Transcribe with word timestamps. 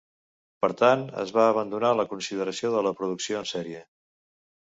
Per 0.65 0.69
tant, 0.77 1.03
es 1.23 1.33
va 1.35 1.43
abandonar 1.49 1.91
la 1.99 2.07
consideració 2.15 2.71
de 2.77 2.83
la 2.87 2.95
producció 3.01 3.43
en 3.43 3.49
sèrie. 3.53 3.83